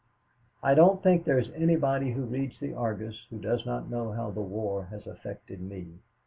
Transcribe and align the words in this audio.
"I 0.63 0.73
don't 0.73 1.03
think 1.03 1.25
there 1.25 1.37
is 1.37 1.51
anybody 1.51 2.11
who 2.13 2.23
reads 2.25 2.59
the 2.59 2.73
Argus 2.73 3.27
who 3.29 3.37
does 3.37 3.67
not 3.67 3.87
know 3.87 4.11
how 4.13 4.31
the 4.31 4.41
war 4.41 4.85
has 4.85 5.05
affected 5.05 5.61
me. 5.61 5.99